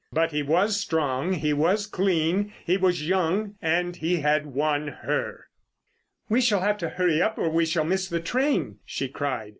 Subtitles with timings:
[0.11, 3.53] But he was strong, he was clean, he was young.
[3.61, 5.45] And he had won her.
[6.27, 9.49] "We shall have to hurry up or we shall miss the train," she cried.